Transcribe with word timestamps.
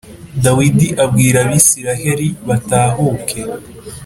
dawidi 0.43 0.87
abwira 1.03 1.37
abisilaheli 1.45 2.27
batahuke 2.47 3.41